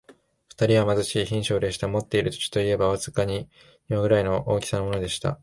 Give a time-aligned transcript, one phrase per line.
[0.49, 1.87] 二人は貧しい百姓でした。
[1.87, 3.47] 持っている土地といえば、わずかに
[3.87, 5.39] 庭ぐらいの大きさのものでした。